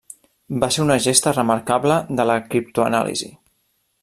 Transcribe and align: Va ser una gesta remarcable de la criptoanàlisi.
Va 0.63 0.69
ser 0.75 0.81
una 0.85 0.97
gesta 1.07 1.33
remarcable 1.37 1.99
de 2.21 2.29
la 2.31 2.39
criptoanàlisi. 2.49 3.35